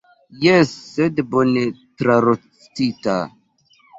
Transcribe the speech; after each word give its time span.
Jes, 0.43 0.71
sed 0.93 1.19
bone 1.33 1.67
trarostita. 2.03 3.19